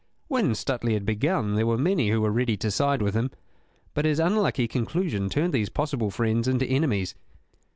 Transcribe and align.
When 0.29 0.55
Stuteley 0.55 0.93
had 0.93 1.05
begun 1.05 1.53
there 1.53 1.67
were 1.67 1.77
many 1.77 2.09
who 2.09 2.21
were 2.21 2.31
ready 2.31 2.57
to 2.57 2.71
side 2.71 3.03
with 3.03 3.13
him, 3.13 3.29
but 3.93 4.03
his 4.03 4.17
unlucky 4.19 4.67
conclusion 4.67 5.29
turned 5.29 5.53
these 5.53 5.69
possible 5.69 6.09
friends 6.09 6.47
into 6.47 6.65
enemies. 6.65 7.13